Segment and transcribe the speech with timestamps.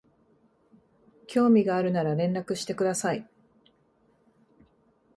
[1.27, 3.29] 興味があるなら連絡してください